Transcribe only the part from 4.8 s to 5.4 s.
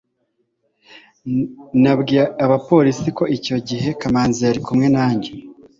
nanjye